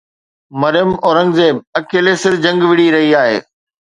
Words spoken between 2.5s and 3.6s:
وڙهي رهي آهي.